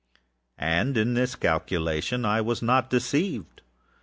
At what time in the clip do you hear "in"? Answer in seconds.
0.97-1.13